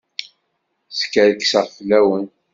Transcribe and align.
Skerkseɣ 0.99 1.65
fell-awen. 1.75 2.25